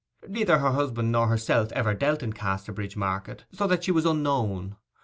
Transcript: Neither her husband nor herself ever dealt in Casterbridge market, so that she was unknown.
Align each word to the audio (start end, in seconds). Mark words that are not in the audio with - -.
Neither 0.27 0.57
her 0.57 0.71
husband 0.71 1.11
nor 1.11 1.27
herself 1.27 1.71
ever 1.73 1.93
dealt 1.93 2.23
in 2.23 2.33
Casterbridge 2.33 2.97
market, 2.97 3.45
so 3.51 3.67
that 3.67 3.83
she 3.83 3.91
was 3.91 4.03
unknown. 4.07 4.77